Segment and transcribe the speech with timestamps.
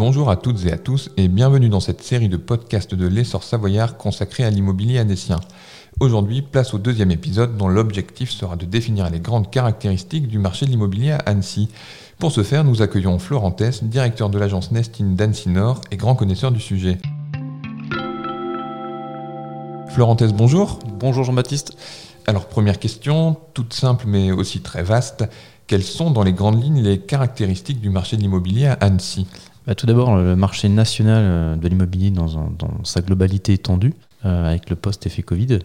[0.00, 3.42] Bonjour à toutes et à tous et bienvenue dans cette série de podcasts de l'essor
[3.42, 5.38] savoyard consacrée à l'immobilier annécien.
[6.00, 10.64] Aujourd'hui, place au deuxième épisode dont l'objectif sera de définir les grandes caractéristiques du marché
[10.64, 11.68] de l'immobilier à Annecy.
[12.18, 16.50] Pour ce faire, nous accueillons Florentès, directeur de l'agence Nestine d'Annecy Nord et grand connaisseur
[16.50, 16.96] du sujet.
[19.90, 20.78] Florentès, bonjour.
[20.98, 21.76] Bonjour Jean-Baptiste.
[22.26, 25.26] Alors première question, toute simple mais aussi très vaste.
[25.66, 29.26] Quelles sont dans les grandes lignes les caractéristiques du marché de l'immobilier à Annecy?
[29.70, 32.26] Bah, Tout d'abord, le marché national euh, de l'immobilier dans,
[32.82, 35.60] sa globalité étendue, euh, avec le post-effet Covid.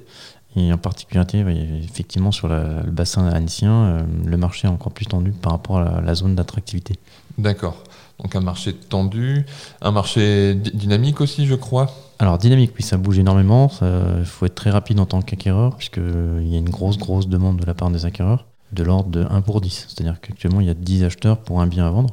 [0.55, 1.44] Et en particularité,
[1.84, 6.02] effectivement, sur le bassin annécien, euh, le marché est encore plus tendu par rapport à
[6.02, 6.99] la, zone d'attractivité.
[7.40, 7.84] D'accord.
[8.20, 9.44] Donc un marché tendu,
[9.82, 11.91] un marché dynamique aussi, je crois?
[12.20, 13.72] Alors dynamique, oui, ça bouge énormément.
[13.82, 17.58] Il faut être très rapide en tant qu'acquéreur, puisqu'il y a une grosse, grosse demande
[17.60, 19.88] de la part des acquéreurs de l'ordre de 1 pour 10.
[19.90, 22.12] C'est-à-dire qu'actuellement, il y a 10 acheteurs pour un bien à vendre.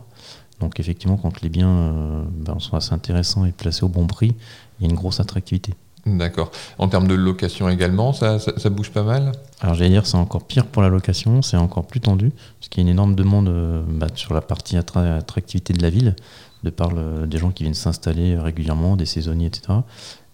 [0.63, 4.35] Donc effectivement, quand les biens euh, ben, sont assez intéressants et placés au bon prix,
[4.79, 5.75] il y a une grosse attractivité.
[6.07, 6.51] D'accord.
[6.79, 8.39] En termes de location également, ça,
[8.71, 9.33] bouge pas mal?
[9.61, 12.83] Alors j'allais dire c'est encore pire pour la location, c'est encore plus tendu, parce qu'il
[12.83, 16.17] y a une énorme demande euh, bah, sur la partie attractivité de la ville,
[16.65, 19.81] de par des gens qui viennent s'installer régulièrement, des saisonniers, etc.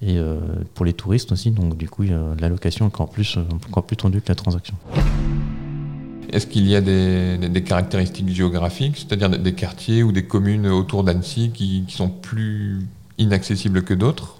[0.02, 0.40] Et euh,
[0.74, 4.20] pour les touristes aussi, donc du coup la location est encore plus, encore plus tendue
[4.20, 4.74] que la transaction.
[6.32, 11.50] Est-ce qu'il y a des, caractéristiques géographiques, c'est-à-dire des quartiers ou des communes autour d'Annecy
[11.52, 12.86] qui, sont plus
[13.18, 14.36] inaccessibles que d'autres?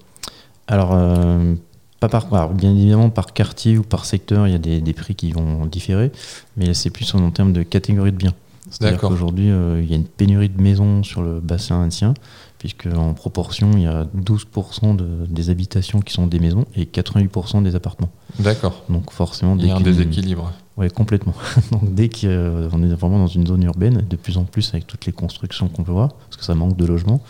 [0.66, 1.54] Alors, euh,
[2.00, 5.32] pas par, bien évidemment, par quartier ou par secteur, il y a des, prix qui
[5.32, 6.12] vont différer,
[6.56, 8.34] mais c'est plus en, termes de catégorie de biens.
[8.70, 12.12] C'est-à-dire qu'aujourd'hui, euh, il y a une pénurie de maisons sur le bassin ancien,
[12.58, 14.96] puisque en proportion, il y a 12%
[15.28, 18.10] des habitations qui sont des maisons et 88% des appartements.
[18.38, 18.84] D'accord.
[18.88, 20.52] Donc forcément, il y a un déséquilibre.
[20.78, 21.34] Oui, complètement.
[21.72, 25.06] Donc dès qu'on est vraiment dans une zone urbaine, de plus en plus avec toutes
[25.06, 27.20] les constructions qu'on peut voir, parce que ça manque de logements,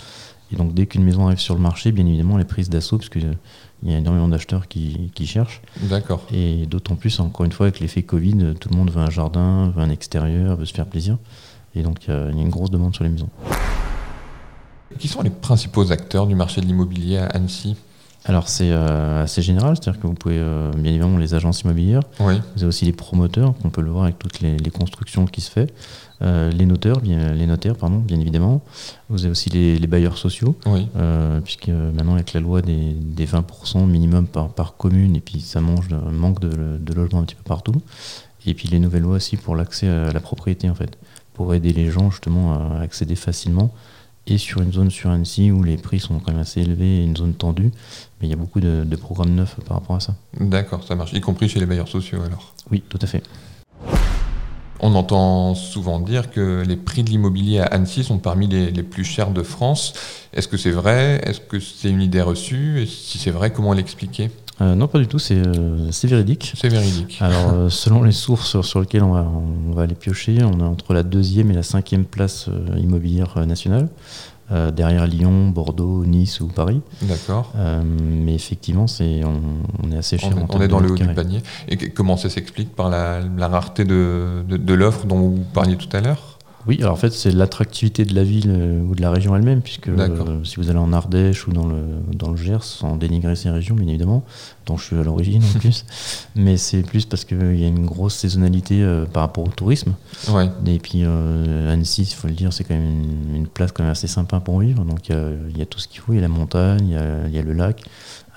[0.53, 2.99] et donc dès qu'une maison arrive sur le marché, bien évidemment, elle est prise d'assaut,
[2.99, 3.37] parce qu'il
[3.85, 5.63] y a énormément d'acheteurs qui, cherchent.
[5.83, 6.27] D'accord.
[6.33, 9.73] Et d'autant plus, encore une fois, avec l'effet Covid, tout le monde veut un jardin,
[9.75, 11.17] veut un extérieur, veut se faire plaisir.
[11.75, 13.31] Et donc il y a une grosse demande sur les maisons.
[14.99, 17.77] Qui sont les principaux acteurs du marché de l'immobilier à Annecy?
[18.25, 22.03] Alors c'est euh, assez général, c'est-à-dire que vous pouvez euh, bien évidemment les agences immobilières,
[22.21, 22.35] oui.
[22.55, 25.51] vous avez aussi les promoteurs, on peut le voir avec toutes les, constructions qui se
[25.51, 25.73] fait,
[26.21, 28.61] euh, les notaires, bien, les notaires pardon, bien évidemment,
[29.09, 30.87] vous avez aussi les, bailleurs sociaux, oui.
[31.45, 35.89] puisque maintenant avec la loi des, 20% minimum par, par, commune, et puis ça mange
[35.89, 37.75] manque de, de logement un petit peu partout,
[38.47, 40.99] et puis les nouvelles lois aussi pour l'accès à la propriété en fait,
[41.35, 43.73] pour aider les gens justement à accéder facilement
[44.29, 47.05] et sur une zone sur Annecy où les prix sont quand même assez élevés et
[47.05, 47.71] une zone tendue.
[48.21, 50.15] Mais il y a beaucoup de, programmes neufs par rapport à ça.
[50.39, 53.23] D'accord, ça marche, y compris chez les bailleurs sociaux alors Oui, tout à fait.
[54.81, 58.83] On entend souvent dire que les prix de l'immobilier à Annecy sont parmi les, les
[58.83, 59.93] plus chers de France.
[60.33, 61.21] Est-ce que c'est vrai?
[61.25, 62.81] Est-ce que c'est une idée reçue?
[62.83, 64.31] Et si c'est vrai, comment l'expliquer?
[64.61, 66.53] Euh, non, pas du tout, c'est euh, véridique.
[66.57, 67.19] C'est véridique.
[67.21, 70.65] Alors, euh, selon les sources sur, lesquelles on va, on va aller piocher, on est
[70.65, 73.89] entre la deuxième et la cinquième place immobilière nationale.
[74.51, 76.81] Derrière Lyon, Bordeaux, Nice ou Paris.
[77.03, 77.53] D'accord.
[77.95, 80.31] mais effectivement, c'est on, est assez cher.
[80.49, 81.43] On, est dans le haut du panier.
[81.69, 86.01] Et comment ça s'explique par la, rareté de, de l'offre dont vous parliez tout à
[86.01, 86.38] l'heure?
[86.69, 89.63] Oui, alors en fait, c'est l'attractivité de la ville euh, ou de la région elle-même,
[89.63, 91.77] puisque euh, si vous allez en Ardèche ou dans le,
[92.13, 94.23] dans le Gers, sans dénigrer ces régions, bien évidemment,
[94.67, 95.87] dont je suis à l'origine en plus,
[96.37, 99.95] mais c'est plus parce qu'il y a une grosse saisonnalité euh, par rapport au tourisme.
[100.29, 100.51] Ouais.
[100.67, 103.03] Et puis Annecy, il faut le dire, c'est quand même
[103.35, 104.85] une, place quand même assez sympa pour vivre.
[104.85, 106.97] Donc il y, a tout ce qu'il faut, il y a la montagne, il y
[106.97, 107.83] a, y a, le lac.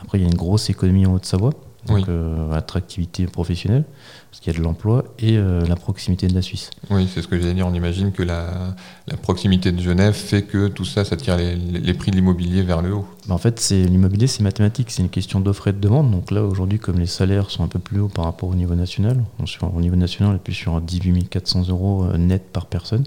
[0.01, 1.51] Après, il y a une grosse économie en Haute-Savoie
[1.87, 3.83] donc euh, attractivité professionnelle,
[4.29, 6.69] parce qu'il y a de l'emploi, et euh, la proximité de la Suisse.
[6.89, 7.67] Oui, c'est ce que j'allais dire.
[7.67, 8.75] On imagine que la,
[9.21, 12.93] proximité de Genève fait que tout ça, ça tire les, prix de l'immobilier vers le
[12.93, 13.05] haut.
[13.27, 16.11] Bah, en fait, c'est l'immobilier, c'est mathématique, c'est une question d'offre et de demande.
[16.11, 18.75] Donc là, aujourd'hui, comme les salaires sont un peu plus hauts par rapport au niveau
[18.75, 22.67] national, on au niveau national, on est plus sur 18 400 euros euh, net par
[22.67, 23.03] personne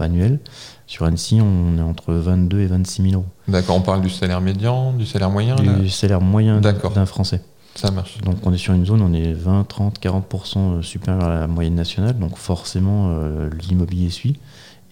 [0.00, 0.40] annuel.
[0.86, 3.26] Sur Annecy, on est entre 22 et 26 000 euros.
[3.46, 7.42] D'accord, on parle du salaire médian, du salaire moyen Du salaire moyen d'un Français.
[7.74, 8.18] Ça marche.
[8.18, 11.74] Donc on est sur une zone, on est 20, 30, 40% supérieur à la moyenne
[11.74, 14.38] nationale, donc forcément euh, l'immobilier suit.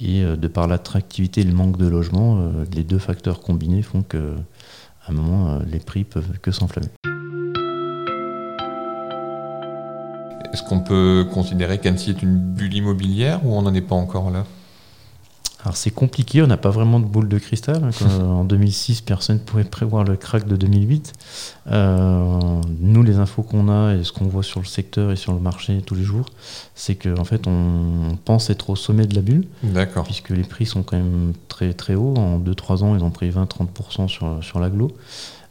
[0.01, 3.83] Et euh, de par l'attractivité et le manque de logement, euh, les deux facteurs combinés
[3.83, 4.35] font que
[5.07, 6.89] à un moment les prix peuvent que s'enflammer.
[10.53, 14.31] Est-ce qu'on peut considérer qu'Annecy est une bulle immobilière ou on n'en est pas encore
[14.31, 14.45] là?
[15.65, 17.83] Alors c'est compliqué, on n'a pas vraiment de boule de cristal.
[17.83, 21.13] hein, quand, en 2006, personne ne pouvait prévoir le crack de 2008.
[21.73, 22.39] Euh,
[22.81, 25.41] nous, les infos qu'on a et ce qu'on voit sur le secteur et sur le
[25.41, 26.27] marché tous les jours,
[26.75, 30.05] c'est qu'en fait, on pense être au sommet de la bulle, D'accord.
[30.05, 32.15] puisque les prix sont quand même très très hauts.
[32.17, 34.93] En 2-3 ans, ils ont pris 20-30% sur, sur l'aglo.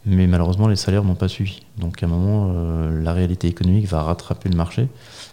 [0.06, 1.64] Mais malheureusement, les salaires n'ont pas suivi.
[1.78, 4.88] Donc à un moment, euh, la réalité économique va rattraper le marché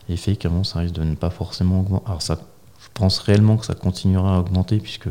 [0.09, 2.05] et fait qu'à un moment, ça risque de ne pas forcément augmenter.
[2.07, 2.41] Alors ça,
[2.85, 5.09] je pense réellement que ça continuera à augmenter puisque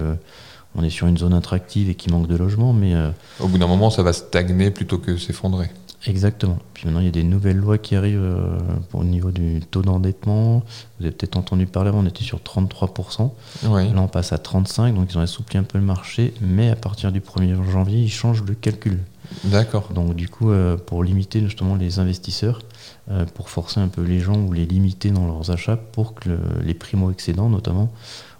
[0.75, 3.09] on est sur une zone attractive et qui manque de logements, mais euh,
[3.39, 5.69] Au bout d'un moment, ça va stagner plutôt que s'effondrer.
[6.07, 6.57] exactement.
[6.73, 8.57] Puis maintenant, il y a des nouvelles lois qui arrivent euh,
[8.89, 10.63] pour au niveau du taux d'endettement.
[10.99, 13.31] Vous avez peut-être entendu parler, on était sur 33%.
[13.65, 13.93] Oui.
[13.93, 16.75] Là, on passe à 35%, donc ils ont assoupli un peu le marché, mais à
[16.75, 18.99] partir du 1er janvier, ils changent le calcul.
[19.45, 19.89] D'accord.
[19.93, 22.61] Donc du coup, euh, pour limiter justement les investisseurs,
[23.09, 26.29] euh, pour forcer un peu les gens ou les limiter dans leurs achats pour que
[26.29, 27.91] le- les primo-excédents notamment,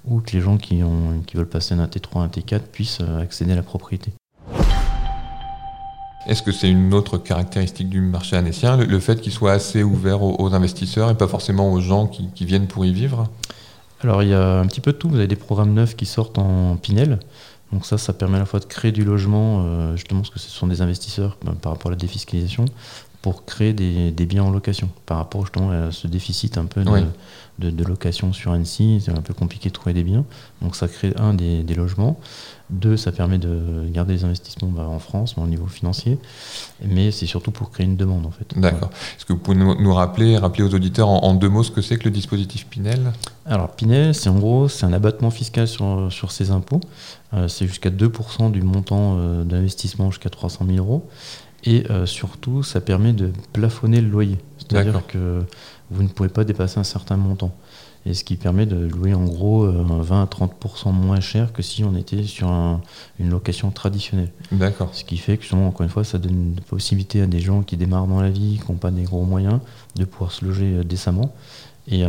[0.06, 3.00] ou que les gens qui, ont, qui veulent passer d'un T3 à un T4 puissent
[3.02, 4.12] euh, accéder à la propriété.
[6.26, 9.84] Est-ce que c'est une autre caractéristique du marché annécien, le, le fait qu'il soit assez
[9.84, 13.28] ouvert aux, aux investisseurs et pas forcément aux gens qui, qui viennent pour y vivre?
[14.02, 16.06] Alors il y a un petit peu de tout, vous avez des programmes neufs qui
[16.06, 17.20] sortent en Pinel.
[17.74, 20.38] Donc ça, ça permet à la fois de créer du logement, euh, justement parce que
[20.38, 22.66] ce sont des investisseurs ben, par rapport à la défiscalisation,
[23.24, 26.84] pour créer des, des biens en location, par rapport justement à ce déficit un peu
[26.84, 27.00] de, Oui.
[27.58, 30.26] de- de location sur Annecy, c'est un peu compliqué de trouver des biens.
[30.62, 32.20] Donc ça crée un des, des logements,
[32.70, 36.18] deux ça permet de garder les investissements bah, en France, mais au niveau financier,
[36.86, 38.60] mais c'est surtout pour créer une demande en fait.
[38.60, 38.90] D'accord.
[39.18, 41.72] Est-ce que vous pouvez nous, nous rappeler, rappeler aux auditeurs en, en deux mots ce
[41.72, 43.14] que c'est que le dispositif Pinel?
[43.46, 46.82] Alors Pinel, c'est en gros c'est un abattement fiscal sur, sur ses impôts.
[47.34, 51.08] Euh, c'est jusqu'à 2% du montant euh, d'investissement jusqu'à 300 000 euros.
[51.66, 54.38] Et euh, surtout, ça permet de plafonner le loyer.
[54.58, 55.40] C'est-à-dire que
[55.92, 57.56] vous ne pouvez pas dépasser un certain montant.
[58.06, 61.62] Et ce qui permet de louer en gros euh, 20 à 30% moins cher que
[61.62, 62.82] si on était sur un-
[63.18, 64.30] une location traditionnelle.
[64.52, 64.90] D'accord.
[64.94, 67.62] Ce qui fait que, justement, encore une fois, ça donne une possibilité à des gens
[67.62, 69.60] qui démarrent dans la vie, qui n'ont pas des gros moyens,
[69.96, 71.34] de pouvoir se loger euh, décemment.
[71.88, 72.04] Et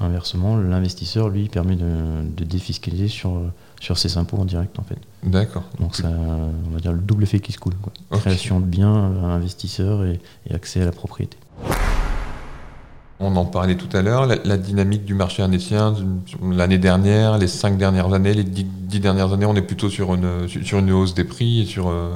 [0.00, 4.84] inversement, l'investisseur, lui, permet de, de défiscaliser sur, euh, sur ses impôts en direct, en
[4.84, 4.98] fait.
[5.24, 5.64] D'accord.
[5.80, 7.74] Donc, ça, on va dire le double effet qui se coule.
[7.74, 7.92] quoi.
[8.20, 11.36] Création de biens, euh, investisseur et, et accès à la propriété.
[13.22, 15.94] On en parlait tout à l'heure, la, la dynamique du marché annécien,
[16.42, 20.14] l'année dernière, les cinq dernières années, les dix, dix dernières années, on est plutôt sur
[20.14, 22.14] une, sur une hausse des prix et sur euh,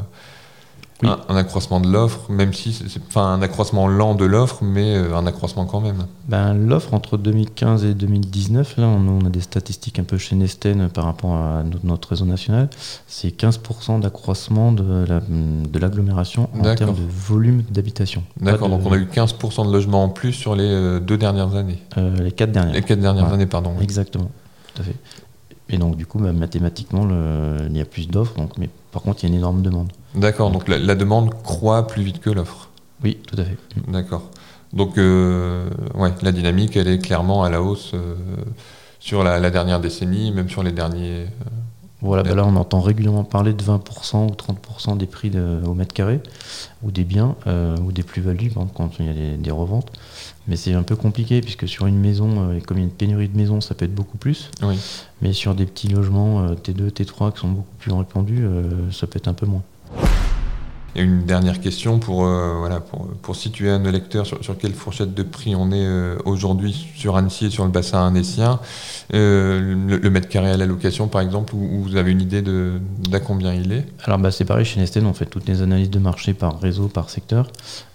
[1.02, 1.08] Oui.
[1.08, 4.94] un, un accroissement de l'offre, même si c'est enfin un accroissement lent de l'offre, mais
[4.96, 6.06] euh, un accroissement quand même.
[6.29, 10.37] Ben, L'offre entre 2015 et 2019, là on, on a des statistiques un peu chez
[10.37, 12.70] Nesten par rapport à notre, notre réseau national,
[13.08, 18.23] c'est 15% d'accroissement de la- de l'agglomération en termes de volume d'habitation.
[18.40, 21.19] D'accord, de- donc on a eu 15% de logements en plus sur les euh, deux
[21.19, 21.82] dernières années.
[21.99, 22.73] euh, les quatre dernières.
[22.75, 23.32] Les quatre dernières Ouais.
[23.35, 23.73] années, pardon.
[23.76, 23.82] oui.
[23.82, 24.31] Exactement,
[24.75, 24.94] tout à fait.
[25.70, 29.02] Et donc du coup, bah, mathématiquement, le- il y a plus d'offres, donc, mais par
[29.02, 29.91] contre, il y a une énorme demande.
[30.14, 32.70] D'accord, donc la, la demande croît plus vite que l'offre.
[33.02, 33.58] Oui, tout à fait.
[33.88, 34.23] D'accord.
[34.73, 38.14] Donc, euh, ouais, la dynamique, elle est clairement à la hausse euh,
[39.00, 41.23] sur la, la dernière décennie, même sur les derniers.
[41.25, 41.26] euh,
[42.05, 42.35] Voilà, Ouais.
[42.37, 46.21] là on entend régulièrement parler de 20% ou 30% des prix de- au mètre carré,
[46.83, 49.91] ou des biens, euh, ou des plus-values, quand il y a des, des reventes.
[50.47, 52.93] Mais c'est un peu compliqué, puisque sur une maison, euh, comme il y a une
[52.93, 54.51] pénurie de maisons, ça peut être beaucoup plus.
[54.62, 54.79] Oui.
[55.23, 59.07] Mais sur des petits logements euh, T2, T3 qui sont beaucoup plus répandus, euh, ça
[59.07, 59.62] peut être un peu moins.
[60.96, 64.56] Et une dernière question pour, euh, voilà, pour, pour situer à nos lecteurs sur, sur
[64.56, 68.61] quelle fourchette de prix on est euh, aujourd'hui sur Annecy et sur le bassin annécien.
[69.12, 72.21] Euh, le, le mètre carré à la location, par exemple, où, où vous avez une
[72.21, 72.78] idée de-
[73.09, 73.87] d'à combien il est?
[74.04, 76.87] Alors bah, c'est pareil chez Nesten, on fait toutes les analyses de marché par réseau,
[76.88, 77.49] par secteur.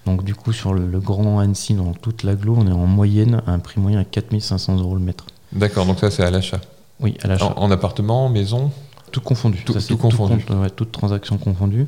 [0.06, 3.42] Donc du coup sur le, le grand Annecy, dans toute l'agglo, on est en moyenne
[3.48, 5.26] à un prix moyen à 4500 euros le mètre.
[5.54, 6.60] D'accord, donc ça c'est à l'achat.
[7.00, 7.54] Oui, à l'achat.
[7.56, 8.72] En, en appartement, en maison?
[9.12, 9.64] Tout confondu.
[9.66, 10.44] Tout- Ça, tout confondu.
[10.46, 11.88] compte- ouais, toute transaction confondue.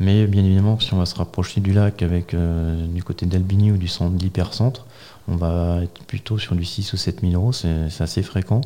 [0.00, 3.72] Mais bien évidemment, si on va se rapprocher du lac avec euh, du côté d'Albigny
[3.72, 4.86] ou du centre d'hypercentre,
[5.26, 8.60] on va être plutôt sur du 6 ou 7 000 euros, c'est assez fréquent.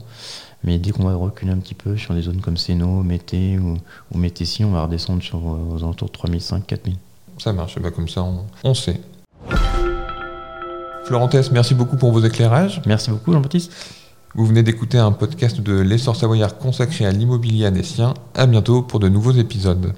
[0.64, 3.78] Mais dès qu'on va reculer un petit peu sur des zones comme Séno, Mété ou,
[4.12, 6.96] ou Métécy, on va redescendre sur, euh, aux alentours de 3 500, 4 000.
[7.38, 9.00] Ça marche, bah comme ça on, on sait.
[11.04, 12.80] Florentès, merci beaucoup pour vos éclairages.
[12.86, 13.72] Merci beaucoup Jean-Baptiste.
[14.34, 18.14] Vous venez d'écouter un podcast de l'essor savoyard consacré à l'immobilier annécien.
[18.34, 19.92] À bientôt pour de nouveaux épisodes.